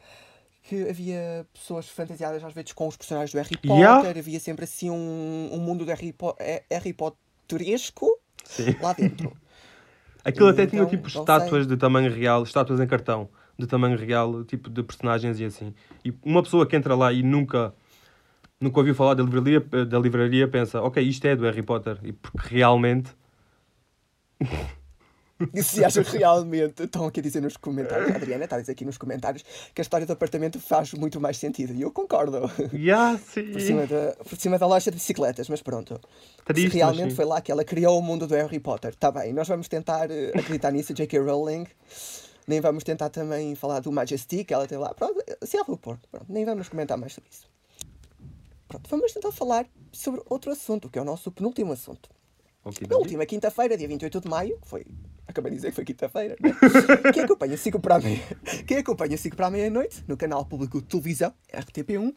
que 0.64 0.88
havia 0.88 1.46
pessoas 1.54 1.90
fantasiadas 1.90 2.42
às 2.42 2.54
vezes 2.54 2.72
com 2.72 2.88
os 2.88 2.96
personagens 2.96 3.34
do 3.34 3.38
Harry 3.38 3.58
Potter, 3.58 3.78
yeah. 3.78 4.10
havia 4.10 4.40
sempre 4.40 4.64
assim 4.64 4.90
um, 4.90 5.50
um 5.52 5.60
mundo 5.60 5.84
de 5.84 5.92
Harry, 5.92 6.14
po 6.14 6.34
eh, 6.40 6.64
Harry 6.72 6.94
Potteresco 6.94 8.08
lá 8.82 8.94
dentro. 8.94 9.36
Aquilo 10.24 10.48
e 10.48 10.52
até 10.52 10.64
então, 10.64 10.72
tinha 10.72 10.86
tipo 10.86 11.10
estátuas 11.10 11.66
sei. 11.66 11.76
de 11.76 11.78
tamanho 11.78 12.12
real, 12.12 12.42
estátuas 12.42 12.80
em 12.80 12.88
cartão 12.88 13.30
de 13.60 13.68
tamanho 13.68 13.98
real, 13.98 14.44
tipo 14.46 14.70
de 14.70 14.82
personagens 14.82 15.40
e 15.40 15.46
assim. 15.46 15.74
E 16.04 16.14
uma 16.24 16.42
pessoa 16.42 16.66
que 16.66 16.76
entra 16.76 16.96
lá 16.96 17.12
e 17.12 17.22
nunca 17.22 17.74
nunca 18.60 18.80
ouviu 18.80 18.96
falar 18.96 19.14
da 19.14 19.24
livraria, 19.24 19.60
da 19.60 20.00
livraria 20.00 20.48
pensa, 20.48 20.82
ok, 20.82 21.04
isto 21.04 21.26
é 21.26 21.36
do 21.36 21.44
Harry 21.44 21.64
Potter. 21.64 22.00
E 22.04 22.14
porque 22.14 22.56
realmente 22.56 23.12
se 25.62 25.84
acham 25.84 26.04
realmente, 26.04 26.84
estão 26.84 27.06
aqui 27.06 27.20
a 27.20 27.24
dizer 27.24 27.42
nos 27.42 27.58
comentários, 27.58 28.12
a 28.12 28.16
Adriana 28.16 28.46
está 28.46 28.56
a 28.56 28.60
dizer 28.60 28.72
aqui 28.72 28.86
nos 28.86 28.98
comentários 28.98 29.44
que 29.74 29.82
a 29.82 29.84
história 29.84 30.06
do 30.06 30.14
apartamento 30.14 30.60
faz 30.60 30.94
muito 30.94 31.20
mais 31.20 31.38
sentido. 31.38 31.74
E 31.74 31.82
eu 31.82 31.92
concordo. 31.92 32.50
Yeah, 32.74 33.18
sim. 33.18 33.52
Por, 33.52 33.62
cima 33.62 33.88
da, 33.88 34.16
por 34.24 34.38
cima 34.38 34.60
da 34.60 34.68
loja 34.68 34.92
de 34.92 34.98
bicicletas, 34.98 35.50
mas 35.50 35.62
pronto. 35.62 36.00
Triste, 36.46 36.72
se 36.72 36.78
realmente 36.78 37.16
foi 37.16 37.26
lá 37.26 37.42
que 37.42 37.52
ela 37.52 37.64
criou 37.64 38.00
o 38.00 38.02
mundo 38.02 38.28
do 38.28 38.36
Harry 38.36 38.60
Potter. 38.60 38.92
Está 38.92 39.12
bem, 39.12 39.34
nós 39.34 39.48
vamos 39.48 39.68
tentar 39.68 40.10
eh, 40.12 40.32
acreditar 40.36 40.72
nisso, 40.72 40.94
J.K. 40.94 41.20
Rowling. 41.20 41.66
Nem 42.48 42.62
vamos 42.62 42.84
tentar 42.84 43.10
também 43.10 43.56
falar 43.56 43.80
do 43.80 43.92
Majestic, 43.92 44.52
ela 44.52 44.68
tem 44.68 44.78
lá. 44.78 44.94
Pronto, 44.94 45.16
se 45.44 45.58
ela 45.58 45.66
for 45.66 45.78
pôr, 45.78 45.98
pronto, 46.12 46.26
nem 46.30 46.46
vamos 46.46 46.70
comentar 46.70 46.98
mais 46.98 47.14
sobre 47.14 47.30
isso. 47.32 47.55
Pronto, 48.68 48.90
vamos 48.90 49.12
tentar 49.14 49.32
falar 49.32 49.66
sobre 49.92 50.22
outro 50.30 50.52
assunto, 50.52 50.90
que 50.90 50.98
é 50.98 51.02
o 51.02 51.06
nosso 51.06 51.32
penúltimo 51.32 51.72
assunto. 51.72 52.10
Okay, 52.64 52.88
Na 52.90 52.98
última 52.98 53.24
quinta-feira, 53.28 53.78
dia 53.78 53.88
28 53.88 54.22
de 54.22 54.28
maio, 54.28 54.58
que 54.60 54.68
foi. 54.68 54.86
Acabei 55.28 55.52
de 55.52 55.58
dizer 55.58 55.70
que 55.70 55.76
foi 55.76 55.86
quinta-feira, 55.86 56.36
né? 56.40 56.52
Quem 57.14 57.24
acompanha 57.24 57.56
5 57.58 57.80
para 57.80 57.96
a 57.96 58.00
meia. 58.00 58.20
Quem 58.66 58.78
acompanha 58.78 59.18
5 59.18 59.36
para 59.36 59.48
a 59.48 59.52
meia-noite, 59.52 60.04
no 60.08 60.18
canal 60.18 60.44
público 60.46 60.82
de 60.82 60.88
televisão, 60.88 61.32
RTP1, 61.54 62.14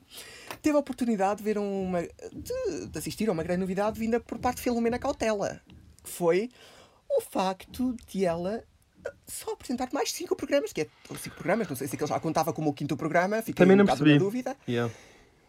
teve 0.63 0.77
a 0.77 0.81
oportunidade 0.81 1.39
de 1.39 1.45
ver 1.45 1.59
uma. 1.59 2.01
de, 2.03 2.87
de 2.87 2.99
assistir 2.99 3.29
a 3.29 3.33
uma 3.33 3.43
grande 3.43 3.61
novidade 3.61 3.99
vinda 4.01 4.21
por 4.21 4.39
parte 4.39 4.57
de 4.57 4.63
Filomena 4.63 4.99
Cautela, 4.99 5.61
que 6.03 6.09
foi 6.11 6.49
o 7.11 7.21
facto 7.21 7.95
de 8.07 8.25
ela 8.25 8.65
só 9.27 9.53
apresentar 9.53 9.89
mais 9.93 10.11
5 10.13 10.35
programas, 10.35 10.73
que 10.73 10.83
é 10.83 10.87
5 11.15 11.35
programas, 11.35 11.69
não 11.69 11.77
sei 11.77 11.89
se 11.89 11.97
ele 11.97 12.07
já 12.07 12.19
contava 12.21 12.53
como 12.55 12.71
o 12.71 12.75
quinto 12.75 12.97
programa, 12.97 13.39
fiquei 13.43 13.55
Também 13.65 13.75
um 13.75 13.79
não 13.79 13.87
percebi. 13.87 14.13
na 14.15 14.19
dúvida. 14.19 14.57
Yeah. 14.67 14.93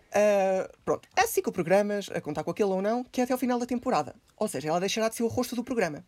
Uh, 0.10 0.68
pronto, 0.84 1.08
há 1.16 1.28
cinco 1.28 1.51
programas, 1.51 2.10
a 2.12 2.20
contar 2.20 2.44
com 2.44 2.51
aquele 2.51 2.70
ou 2.70 2.82
não, 2.82 3.04
que 3.04 3.22
é 3.22 3.24
até 3.24 3.34
ao 3.34 3.39
final 3.39 3.60
da 3.60 3.66
temporada. 3.66 4.16
Ou 4.36 4.48
seja, 4.48 4.70
ela 4.70 4.80
deixará 4.80 5.10
de 5.10 5.16
ser 5.16 5.24
o 5.24 5.28
rosto 5.28 5.56
do 5.56 5.63
programa. 5.63 6.04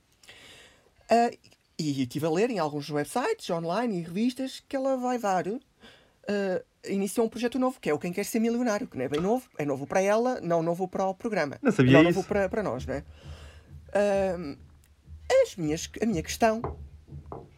Uh, 1.03 1.37
e 1.77 2.03
estive 2.03 2.25
a 2.25 2.29
ler 2.29 2.49
em 2.49 2.59
alguns 2.59 2.89
websites, 2.89 3.49
online 3.49 3.99
e 3.99 4.01
revistas, 4.03 4.63
que 4.67 4.75
ela 4.75 4.97
vai 4.97 5.19
dar. 5.19 5.47
Uh, 5.47 5.61
iniciou 6.87 7.25
um 7.25 7.29
projeto 7.29 7.59
novo, 7.59 7.79
que 7.79 7.89
é 7.89 7.93
o 7.93 7.99
Quem 7.99 8.11
Quer 8.11 8.25
Ser 8.25 8.39
Milionário, 8.39 8.87
que 8.87 8.97
não 8.97 9.05
é 9.05 9.09
bem 9.09 9.21
novo, 9.21 9.47
é 9.57 9.65
novo 9.65 9.85
para 9.85 10.01
ela, 10.01 10.39
não 10.41 10.63
novo 10.63 10.87
para 10.87 11.05
o 11.05 11.13
programa. 11.13 11.57
Não 11.61 11.71
sabia 11.71 11.93
não 11.93 12.01
isso. 12.01 12.17
novo 12.17 12.27
para, 12.27 12.49
para 12.49 12.63
nós, 12.63 12.85
não 12.85 12.95
é? 12.95 13.03
Uh, 13.89 14.57
as 15.43 15.55
minhas, 15.55 15.89
a 16.01 16.05
minha 16.05 16.23
questão 16.23 16.61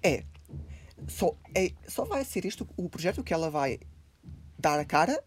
é 0.02 0.24
só, 1.08 1.36
é, 1.56 1.72
só 1.88 2.06
vai 2.06 2.24
ser 2.24 2.46
este 2.46 2.66
o 2.76 2.90
projeto 2.90 3.24
que 3.24 3.34
ela 3.34 3.50
vai 3.50 3.80
dar 4.58 4.80
a 4.80 4.86
cara 4.86 5.24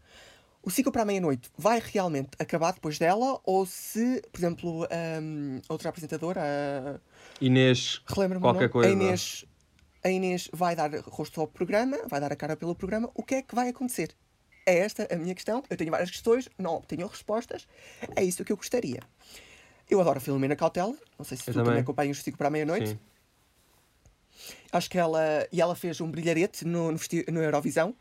o 0.67 0.71
ciclo 0.71 0.91
para 0.91 1.03
a 1.03 1.05
meia-noite 1.05 1.49
vai 1.57 1.81
realmente 1.81 2.31
acabar 2.41 2.73
depois 2.73 2.99
dela 2.99 3.41
ou 3.45 3.65
se, 3.65 4.21
por 4.33 4.41
exemplo, 4.41 4.89
um, 5.23 5.61
outra 5.69 5.91
apresentadora, 5.91 6.41
a 6.43 7.01
Inês, 7.41 7.99
qualquer 8.05 8.69
coisa. 8.69 8.89
A 8.89 8.93
Inês, 8.93 9.45
a 10.03 10.11
Inês 10.11 10.51
vai 10.53 10.75
dar 10.75 10.91
rosto 11.05 11.41
ao 11.41 11.47
programa, 11.47 11.97
vai 12.09 12.21
dar 12.21 12.33
a 12.33 12.37
cara 12.37 12.57
pelo 12.57 12.75
programa, 12.75 13.09
o 13.15 13.23
que 13.23 13.37
é 13.37 13.43
que 13.43 13.55
vai 13.55 13.69
acontecer? 13.69 14.11
É 14.67 14.79
esta 14.79 15.07
a 15.09 15.17
minha 15.17 15.37
questão. 15.37 15.63
Eu 15.71 15.77
tenho 15.77 15.93
várias 15.93 16.11
questões, 16.11 16.49
não 16.59 16.81
tenho 16.81 17.07
respostas. 17.07 17.69
É 18.17 18.25
isso 18.25 18.45
que 18.45 18.51
eu 18.51 18.57
gostaria. 18.57 18.99
Eu 19.89 20.01
adoro 20.01 20.19
a 20.19 20.21
Filomena 20.21 20.57
Cautela. 20.57 20.97
Não 21.17 21.25
sei 21.25 21.37
se 21.37 21.45
eu 21.45 21.53
tu 21.53 21.59
também, 21.59 21.67
também 21.67 21.83
acompanhas 21.83 22.19
o 22.19 22.23
Ciclo 22.25 22.37
para 22.37 22.49
a 22.49 22.51
Meia-Noite. 22.51 22.99
Acho 24.73 24.91
que 24.91 24.99
ela. 24.99 25.47
E 25.53 25.61
ela 25.61 25.77
fez 25.77 26.01
um 26.01 26.11
brilharete 26.11 26.65
no, 26.65 26.91
no, 26.91 26.99
no 27.33 27.41
Eurovisão. 27.41 27.95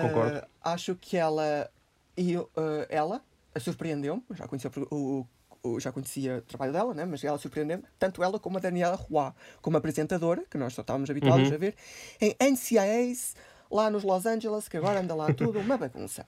Concordo. 0.00 0.38
Uh, 0.38 0.46
acho 0.62 0.94
que 0.94 1.16
ela 1.16 1.70
e 2.16 2.36
uh, 2.36 2.48
ela 2.88 3.22
surpreendeu-me, 3.58 4.22
já 4.32 4.46
conhecia 4.46 4.70
o, 4.90 5.26
o, 5.62 5.80
já 5.80 5.92
conhecia 5.92 6.38
o 6.38 6.42
trabalho 6.42 6.72
dela, 6.72 6.94
né? 6.94 7.04
mas 7.04 7.22
ela 7.22 7.38
surpreendeu-me, 7.38 7.84
tanto 7.98 8.22
ela 8.22 8.38
como 8.38 8.58
a 8.58 8.60
Daniela 8.60 8.96
Roy, 8.96 9.32
como 9.62 9.76
apresentadora, 9.76 10.44
que 10.50 10.58
nós 10.58 10.74
só 10.74 10.82
estávamos 10.82 11.08
habituados 11.10 11.48
uhum. 11.48 11.54
a 11.54 11.58
ver, 11.58 11.74
em 12.20 12.34
NCIAs, 12.40 13.36
lá 13.70 13.90
nos 13.90 14.02
Los 14.02 14.26
Angeles, 14.26 14.68
que 14.68 14.76
agora 14.76 15.00
anda 15.00 15.14
lá 15.14 15.32
tudo, 15.34 15.60
uma 15.60 15.76
bagunça. 15.76 16.26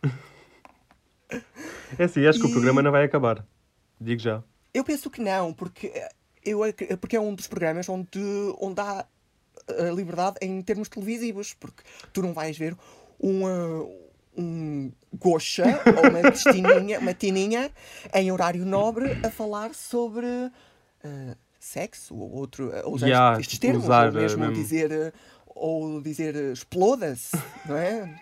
É 1.98 2.04
assim, 2.04 2.26
acho 2.26 2.38
e... 2.38 2.42
que 2.42 2.48
o 2.48 2.52
programa 2.52 2.82
não 2.82 2.92
vai 2.92 3.04
acabar. 3.04 3.44
Digo 4.00 4.20
já. 4.20 4.42
Eu 4.72 4.84
penso 4.84 5.10
que 5.10 5.20
não, 5.20 5.52
porque, 5.52 5.92
eu, 6.44 6.60
porque 7.00 7.16
é 7.16 7.20
um 7.20 7.34
dos 7.34 7.48
programas 7.48 7.88
onde, 7.88 8.20
onde 8.60 8.80
há 8.80 9.04
liberdade 9.94 10.36
em 10.40 10.62
termos 10.62 10.88
televisivos, 10.88 11.54
porque 11.54 11.82
tu 12.12 12.22
não 12.22 12.32
vais 12.32 12.56
ver 12.56 12.76
uma, 13.20 13.86
um 14.36 14.90
gocha 15.12 15.64
ou 15.86 16.10
uma 16.10 16.30
tininha, 16.32 16.98
uma 16.98 17.14
tininha 17.14 17.70
em 18.14 18.32
horário 18.32 18.64
nobre 18.64 19.12
a 19.22 19.30
falar 19.30 19.74
sobre 19.74 20.26
uh, 20.26 21.36
sexo 21.58 22.16
ou 22.16 22.32
outro, 22.32 22.72
ou 22.84 22.94
usar 22.94 23.06
yeah, 23.06 23.40
estes 23.40 23.58
termos, 23.58 23.84
usar, 23.84 24.06
ou 24.06 24.14
mesmo, 24.14 24.40
mesmo. 24.40 24.54
dizer 24.54 25.12
ou 25.46 26.00
dizer 26.00 26.34
exploda-se, 26.52 27.36
não 27.66 27.76
é? 27.76 28.20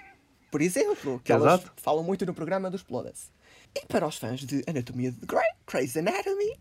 Por 0.51 0.61
exemplo, 0.61 1.21
que 1.23 1.31
elas 1.31 1.61
Exato. 1.61 1.73
falam 1.77 2.03
muito 2.03 2.27
no 2.27 2.35
programa 2.35 2.71
do 2.71 2.77
exploda-se. 2.77 3.31
E 3.75 3.87
para 3.87 4.07
os 4.07 4.17
fãs 4.17 4.41
de 4.41 4.65
Anatomia 4.67 5.13
de 5.13 5.25
Grey, 5.27 5.51
Crazy 5.67 5.99
Anatomy, 5.99 6.59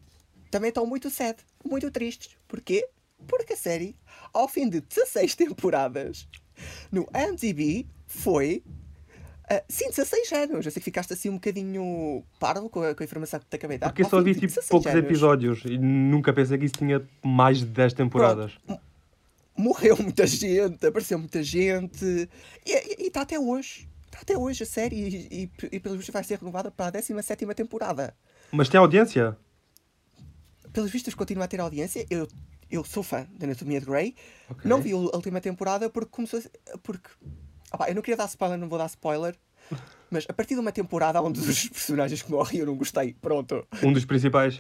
também 0.51 0.69
estão 0.69 0.85
muito 0.85 1.09
sad, 1.09 1.37
muito 1.65 1.89
tristes. 1.89 2.37
Porquê? 2.47 2.87
Porque 3.25 3.53
a 3.53 3.57
série, 3.57 3.95
ao 4.33 4.47
fim 4.47 4.69
de 4.69 4.81
16 4.81 5.35
temporadas, 5.35 6.27
no 6.91 7.07
MTV 7.13 7.87
foi. 8.07 8.63
Uh, 9.51 9.63
sim, 9.69 9.89
16 9.89 10.31
anos. 10.31 10.65
Eu 10.65 10.71
sei 10.71 10.79
que 10.79 10.85
ficaste 10.85 11.13
assim 11.13 11.29
um 11.29 11.35
bocadinho 11.35 12.23
parvo 12.39 12.69
com 12.69 12.81
a, 12.81 12.95
com 12.95 13.03
a 13.03 13.05
informação 13.05 13.39
que 13.39 13.45
te 13.45 13.55
acabei 13.55 13.77
de 13.77 13.81
dar. 13.81 13.89
Porque 13.89 14.01
eu 14.01 14.09
só 14.09 14.21
vi 14.21 14.33
tipo 14.33 14.53
poucos 14.69 14.87
anos. 14.87 15.03
episódios 15.03 15.61
e 15.65 15.77
nunca 15.77 16.33
pensei 16.33 16.57
que 16.57 16.65
isso 16.65 16.75
tinha 16.75 17.05
mais 17.23 17.59
de 17.59 17.65
10 17.65 17.93
temporadas. 17.93 18.53
Pronto. 18.65 18.81
Morreu 19.55 19.97
muita 19.97 20.27
gente, 20.27 20.85
apareceu 20.85 21.17
muita 21.17 21.41
gente 21.41 22.29
e 22.65 23.07
está 23.07 23.21
até 23.21 23.39
hoje. 23.39 23.89
Está 24.05 24.19
até 24.21 24.37
hoje 24.37 24.63
a 24.63 24.65
série 24.65 24.95
e, 24.95 25.43
e, 25.43 25.75
e 25.75 25.79
pelo 25.79 25.97
visto 25.97 26.11
vai 26.11 26.23
ser 26.23 26.37
renovada 26.37 26.69
para 26.69 26.87
a 26.87 27.01
17 27.01 27.45
temporada. 27.55 28.15
Mas 28.51 28.69
tem 28.69 28.79
audiência? 28.79 29.35
Pelos 30.71 30.91
vistos 30.91 31.15
continua 31.15 31.45
a 31.45 31.47
ter 31.47 31.59
audiência. 31.59 32.05
Eu 32.09 32.27
eu 32.69 32.83
sou 32.83 33.01
fã 33.01 33.25
da 33.31 33.45
Anatomia 33.45 33.79
de 33.79 33.85
Grey. 33.85 34.15
Okay. 34.49 34.69
Não 34.69 34.81
vi 34.81 34.91
a 34.91 34.97
última 34.97 35.39
temporada 35.39 35.89
porque 35.89 36.09
começou. 36.11 36.41
Porque. 36.83 37.09
Opa, 37.71 37.89
eu 37.89 37.95
não 37.95 38.01
queria 38.01 38.17
dar 38.17 38.25
spoiler, 38.25 38.57
não 38.57 38.69
vou 38.69 38.77
dar 38.77 38.87
spoiler. 38.87 39.35
Mas 40.09 40.25
a 40.29 40.33
partir 40.33 40.53
de 40.53 40.61
uma 40.61 40.71
temporada 40.71 41.21
onde 41.21 41.41
dos 41.41 41.67
personagens 41.69 42.21
que 42.21 42.31
morrem 42.31 42.59
eu 42.59 42.65
não 42.65 42.75
gostei. 42.75 43.13
Pronto. 43.13 43.67
Um 43.83 43.91
dos 43.91 44.05
principais? 44.05 44.57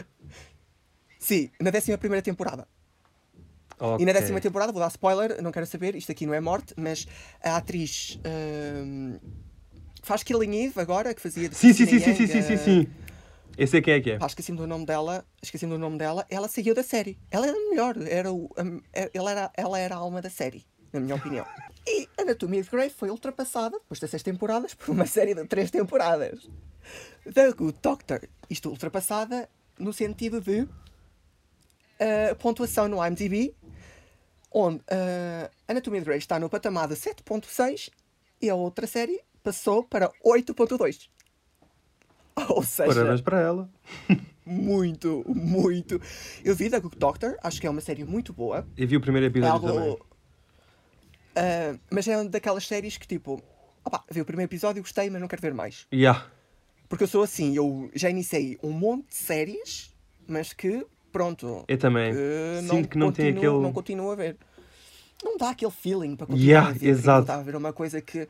Sim, 1.17 1.49
na 1.59 1.71
11 1.71 1.97
primeira 1.97 2.21
temporada. 2.21 2.67
Okay. 3.79 4.03
E 4.03 4.05
na 4.05 4.11
décima 4.11 4.41
temporada, 4.41 4.71
vou 4.71 4.81
dar 4.81 4.87
spoiler, 4.87 5.41
não 5.41 5.51
quero 5.51 5.65
saber, 5.67 5.95
isto 5.95 6.11
aqui 6.11 6.25
não 6.25 6.33
é 6.33 6.41
morte, 6.41 6.73
mas 6.75 7.07
a 7.43 7.57
atriz 7.57 8.19
hum, 8.25 9.19
faz 10.01 10.23
Killing 10.23 10.65
Eve 10.65 10.81
agora, 10.81 11.13
que 11.13 11.21
fazia 11.21 11.47
de 11.47 11.55
sim, 11.55 11.73
sim, 11.73 11.85
sim, 11.85 11.99
sim, 11.99 12.15
sim, 12.15 12.27
sim, 12.27 12.41
sim, 12.41 12.57
sim. 12.57 12.87
Eu 13.55 13.67
sei 13.67 13.81
quem 13.81 13.93
é 13.95 14.01
que 14.01 14.11
é. 14.11 14.17
Pá, 14.17 14.27
esqueci-me 14.27 14.57
do 14.57 14.67
nome 14.67 14.85
dela. 14.85 15.25
Esqueci-me 15.41 15.73
do 15.73 15.79
nome 15.79 15.97
dela. 15.97 16.25
Ela 16.29 16.47
saiu 16.47 16.75
da 16.75 16.83
série. 16.83 17.17
Ela 17.31 17.47
era 17.47 17.57
melhor. 17.69 17.97
Era 18.07 18.31
o, 18.31 18.51
um, 18.57 18.79
ela, 19.13 19.31
era, 19.31 19.51
ela 19.55 19.79
era 19.79 19.95
a 19.95 19.97
alma 19.97 20.21
da 20.21 20.29
série, 20.29 20.63
na 20.93 20.99
minha 20.99 21.15
opinião. 21.15 21.45
E 21.87 22.09
Anatomia 22.17 22.61
de 22.61 22.69
Grey 22.69 22.89
foi 22.89 23.09
ultrapassada, 23.09 23.79
depois 23.79 23.97
das 23.97 24.09
seis 24.09 24.21
temporadas, 24.21 24.73
por 24.73 24.89
uma 24.89 25.05
série 25.05 25.33
de 25.33 25.45
três 25.45 25.71
temporadas. 25.71 26.49
The 27.33 27.53
Good 27.53 27.77
Doctor. 27.81 28.27
Isto 28.49 28.69
ultrapassada 28.69 29.49
no 29.79 29.93
sentido 29.93 30.41
de 30.41 30.61
uh, 30.63 32.35
pontuação 32.39 32.89
no 32.89 33.05
IMDb, 33.05 33.55
onde 34.51 34.77
uh, 34.79 35.49
Anatomia 35.65 36.01
de 36.01 36.05
Grey 36.05 36.17
está 36.17 36.37
no 36.37 36.49
patamar 36.49 36.89
de 36.89 36.95
7.6 36.95 37.89
e 38.41 38.49
a 38.49 38.55
outra 38.55 38.85
série 38.85 39.21
passou 39.41 39.83
para 39.83 40.11
8.2. 40.25 41.07
Ou 42.49 42.63
seja. 42.63 42.93
Parabéns 42.93 43.21
para 43.21 43.39
ela. 43.39 43.69
muito, 44.45 45.23
muito. 45.27 46.01
Eu 46.43 46.53
vi 46.53 46.69
The 46.69 46.81
Good 46.81 46.97
Doctor, 46.97 47.37
acho 47.41 47.61
que 47.61 47.67
é 47.67 47.69
uma 47.69 47.81
série 47.81 48.03
muito 48.03 48.33
boa. 48.33 48.67
E 48.75 48.85
vi 48.85 48.97
o 48.97 49.01
primeiro 49.01 49.27
episódio 49.27 49.67
é 49.67 49.69
algo, 49.69 49.79
também. 49.79 50.16
Uh, 51.37 51.79
mas 51.91 52.07
é 52.07 52.17
uma 52.17 52.25
daquelas 52.29 52.65
séries 52.67 52.97
que 52.97 53.07
tipo. 53.07 53.41
Opa, 53.85 54.03
vi 54.11 54.21
o 54.21 54.25
primeiro 54.25 54.49
episódio, 54.49 54.81
gostei, 54.81 55.09
mas 55.09 55.21
não 55.21 55.27
quero 55.27 55.41
ver 55.41 55.53
mais. 55.53 55.87
Yeah. 55.93 56.25
Porque 56.89 57.03
eu 57.03 57.07
sou 57.07 57.23
assim, 57.23 57.55
eu 57.55 57.89
já 57.93 58.09
iniciei 58.09 58.57
um 58.63 58.71
monte 58.71 59.07
de 59.09 59.15
séries, 59.15 59.93
mas 60.27 60.51
que 60.53 60.85
pronto. 61.11 61.63
Eu 61.67 61.77
também. 61.77 62.13
Sinto 62.67 62.89
que 62.89 62.97
não 62.97 63.11
tem 63.11 63.33
continuo- 63.33 63.51
aquele- 63.51 63.63
Não 63.63 63.73
continuo 63.73 64.11
a 64.11 64.15
ver. 64.15 64.37
Não 65.23 65.37
dá 65.37 65.49
aquele 65.51 65.71
feeling 65.71 66.15
para 66.15 66.27
continuar 66.27 66.47
Yeah, 66.47 66.69
a 66.69 66.73
ver. 66.73 66.87
exato. 66.87 67.21
Estava 67.21 67.41
a 67.41 67.43
ver 67.43 67.55
uma 67.55 67.73
coisa 67.73 68.01
que. 68.01 68.27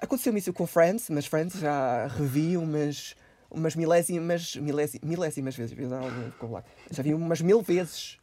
Aconteceu-me 0.00 0.38
isso 0.40 0.52
com 0.52 0.66
Friends, 0.66 1.08
mas 1.10 1.26
Friends 1.26 1.60
já 1.60 2.06
revi 2.08 2.56
umas, 2.56 3.14
umas 3.50 3.76
milésimas, 3.76 4.56
milési- 4.56 5.00
milésimas 5.02 5.54
vezes. 5.54 5.76
não. 5.78 6.00
Já 6.90 7.02
vi 7.02 7.14
umas 7.14 7.40
mil 7.40 7.62
vezes. 7.62 8.18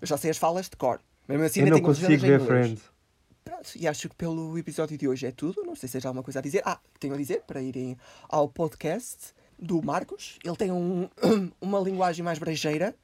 Eu 0.00 0.06
já 0.06 0.16
sei 0.16 0.30
as 0.30 0.38
falas 0.38 0.68
de 0.70 0.76
cor. 0.76 1.00
Mesmo 1.28 1.44
assim, 1.44 1.60
Eu 1.60 1.66
não 1.66 1.80
consigo 1.80 2.18
ver. 2.18 2.40
Friends. 2.40 2.80
Pronto, 3.44 3.70
e 3.76 3.88
acho 3.88 4.08
que 4.08 4.14
pelo 4.14 4.56
episódio 4.56 4.96
de 4.96 5.08
hoje 5.08 5.26
é 5.26 5.32
tudo. 5.32 5.62
Não 5.64 5.74
sei 5.74 5.88
se 5.88 5.94
tens 5.94 6.06
alguma 6.06 6.22
coisa 6.22 6.38
a 6.38 6.42
dizer. 6.42 6.62
Ah, 6.64 6.78
tenho 6.98 7.14
a 7.14 7.16
dizer 7.16 7.42
para 7.46 7.60
irem 7.60 7.96
ao 8.28 8.48
podcast 8.48 9.34
do 9.58 9.82
Marcos. 9.82 10.38
Ele 10.44 10.56
tem 10.56 10.70
um, 10.70 11.08
uma 11.60 11.80
linguagem 11.80 12.24
mais 12.24 12.38
brejeira, 12.38 12.94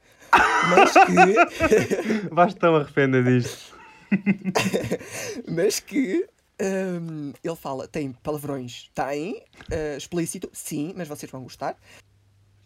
mas 0.71 0.93
que, 0.93 2.29
Vais 2.31 2.55
tão 2.55 2.77
arrepender 2.77 3.25
disto. 3.25 3.77
mas 5.49 5.81
que 5.81 6.27
hum, 6.61 7.33
ele 7.43 7.57
fala, 7.57 7.87
tem 7.87 8.13
palavrões, 8.13 8.91
tem, 8.95 9.43
eh, 9.71 9.97
explícito, 9.97 10.49
sim, 10.53 10.95
mas 10.97 11.07
vocês 11.09 11.31
vão 11.31 11.43
gostar. 11.43 11.77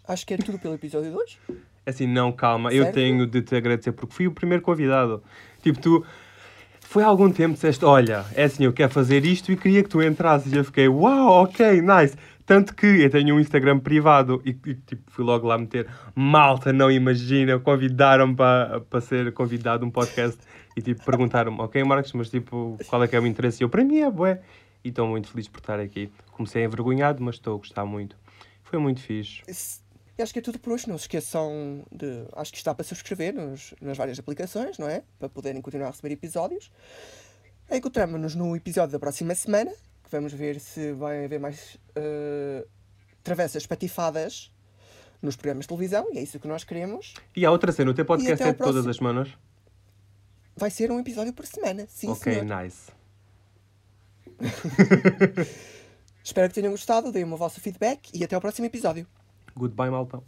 Acho 0.06 0.26
que 0.26 0.34
é 0.34 0.36
tudo 0.36 0.58
pelo 0.58 0.74
episódio 0.74 1.10
de 1.10 1.16
hoje. 1.16 1.38
Assim, 1.84 2.06
não, 2.06 2.32
calma. 2.32 2.72
Eu 2.72 2.84
Sério? 2.84 2.92
tenho 2.94 3.26
de 3.26 3.42
te 3.42 3.56
agradecer 3.56 3.92
porque 3.92 4.14
fui 4.14 4.26
o 4.26 4.32
primeiro 4.32 4.62
convidado. 4.62 5.22
Tipo, 5.62 5.80
tu. 5.80 6.06
Foi 6.92 7.02
há 7.02 7.06
algum 7.06 7.30
tempo 7.32 7.54
disseste: 7.54 7.84
Olha, 7.86 8.24
é 8.34 8.44
assim, 8.44 8.64
eu 8.64 8.72
quero 8.72 8.92
fazer 8.92 9.24
isto 9.24 9.50
e 9.50 9.56
queria 9.56 9.82
que 9.82 9.88
tu 9.88 10.02
entrasses. 10.02 10.52
E 10.52 10.56
eu 10.56 10.64
fiquei: 10.64 10.88
Uau, 10.88 11.44
ok, 11.44 11.80
nice. 11.80 12.14
Tanto 12.44 12.74
que 12.74 12.86
eu 12.86 13.08
tenho 13.08 13.34
um 13.36 13.40
Instagram 13.40 13.78
privado 13.78 14.42
e, 14.44 14.50
e, 14.50 14.74
tipo, 14.74 15.10
fui 15.10 15.24
logo 15.24 15.46
lá 15.46 15.56
meter 15.56 15.86
malta, 16.14 16.70
não 16.72 16.90
imagina. 16.90 17.58
Convidaram-me 17.58 18.34
para 18.34 19.00
ser 19.00 19.32
convidado 19.32 19.86
um 19.86 19.90
podcast 19.90 20.38
e 20.76 20.82
tipo, 20.82 21.02
perguntaram-me: 21.04 21.58
Ok, 21.62 21.82
Marcos, 21.82 22.12
mas 22.12 22.28
tipo, 22.28 22.76
qual 22.88 23.02
é 23.02 23.08
que 23.08 23.16
é 23.16 23.20
o 23.20 23.26
interesse? 23.26 23.62
E 23.62 23.64
eu, 23.64 23.70
para 23.70 23.82
mim 23.82 24.00
é 24.00 24.10
bué. 24.10 24.40
E 24.84 24.88
estou 24.88 25.06
muito 25.06 25.28
feliz 25.28 25.48
por 25.48 25.60
estar 25.60 25.80
aqui. 25.80 26.10
Comecei 26.32 26.62
envergonhado, 26.64 27.22
mas 27.22 27.36
estou 27.36 27.54
a 27.54 27.56
gostar 27.58 27.86
muito. 27.86 28.16
Foi 28.64 28.78
muito 28.78 29.00
fixe. 29.00 29.42
Esse- 29.48 29.81
E 30.18 30.22
acho 30.22 30.32
que 30.32 30.38
é 30.38 30.42
tudo 30.42 30.58
por 30.58 30.72
hoje. 30.72 30.88
Não 30.88 30.98
se 30.98 31.04
esqueçam 31.04 31.84
de. 31.90 32.26
Acho 32.34 32.52
que 32.52 32.58
está 32.58 32.74
para 32.74 32.84
subscrever 32.84 33.34
nos, 33.34 33.74
nas 33.80 33.96
várias 33.96 34.18
aplicações, 34.18 34.78
não 34.78 34.88
é? 34.88 35.02
Para 35.18 35.28
poderem 35.28 35.60
continuar 35.62 35.88
a 35.88 35.90
receber 35.90 36.12
episódios. 36.12 36.70
Encontramos-nos 37.70 38.34
no 38.34 38.54
episódio 38.54 38.92
da 38.92 38.98
próxima 38.98 39.34
semana. 39.34 39.70
Que 40.04 40.10
vamos 40.10 40.32
ver 40.32 40.60
se 40.60 40.92
vai 40.92 41.24
haver 41.24 41.40
mais 41.40 41.78
eh, 41.96 42.66
travessas 43.22 43.66
patifadas 43.66 44.52
nos 45.22 45.36
programas 45.36 45.64
de 45.64 45.68
televisão. 45.68 46.08
E 46.12 46.18
é 46.18 46.22
isso 46.22 46.38
que 46.38 46.48
nós 46.48 46.64
queremos. 46.64 47.14
E 47.34 47.46
há 47.46 47.50
outra 47.50 47.72
cena, 47.72 47.90
o 47.90 47.94
teu 47.94 48.04
podcast 48.04 48.42
é 48.42 48.52
de 48.52 48.58
todas 48.58 48.84
próximo. 48.84 48.90
as 48.90 48.96
semanas? 48.96 49.38
Vai 50.54 50.70
ser 50.70 50.90
um 50.90 51.00
episódio 51.00 51.32
por 51.32 51.46
semana. 51.46 51.86
Sim, 51.88 52.08
ok, 52.08 52.34
senhor. 52.34 52.62
nice. 52.62 52.92
Espero 56.22 56.48
que 56.48 56.54
tenham 56.54 56.72
gostado. 56.72 57.10
Deem-me 57.10 57.32
o 57.32 57.36
vosso 57.36 57.60
feedback 57.60 58.10
e 58.12 58.22
até 58.22 58.34
ao 58.34 58.40
próximo 58.40 58.66
episódio. 58.66 59.06
Goodbye, 59.56 59.90
malta. 59.90 60.22